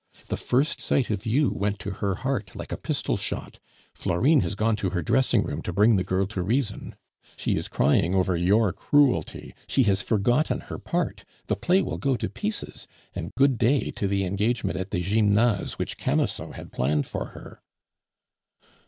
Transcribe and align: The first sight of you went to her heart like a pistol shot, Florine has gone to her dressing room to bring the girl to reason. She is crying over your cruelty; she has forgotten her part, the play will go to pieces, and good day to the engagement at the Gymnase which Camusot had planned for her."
The 0.29 0.35
first 0.35 0.81
sight 0.81 1.11
of 1.11 1.27
you 1.27 1.51
went 1.51 1.77
to 1.81 1.91
her 1.91 2.15
heart 2.15 2.55
like 2.55 2.71
a 2.71 2.75
pistol 2.77 3.17
shot, 3.17 3.59
Florine 3.93 4.39
has 4.41 4.55
gone 4.55 4.75
to 4.77 4.89
her 4.89 5.03
dressing 5.03 5.43
room 5.43 5.61
to 5.61 5.71
bring 5.71 5.95
the 5.95 6.03
girl 6.03 6.25
to 6.25 6.41
reason. 6.41 6.95
She 7.35 7.55
is 7.55 7.67
crying 7.67 8.15
over 8.15 8.35
your 8.35 8.73
cruelty; 8.73 9.53
she 9.67 9.83
has 9.83 10.01
forgotten 10.01 10.59
her 10.61 10.79
part, 10.79 11.23
the 11.45 11.55
play 11.55 11.83
will 11.83 11.99
go 11.99 12.17
to 12.17 12.29
pieces, 12.29 12.87
and 13.13 13.31
good 13.37 13.59
day 13.59 13.91
to 13.91 14.07
the 14.07 14.25
engagement 14.25 14.75
at 14.75 14.89
the 14.89 15.01
Gymnase 15.03 15.73
which 15.73 15.99
Camusot 15.99 16.53
had 16.55 16.71
planned 16.73 17.05
for 17.05 17.25
her." 17.37 17.61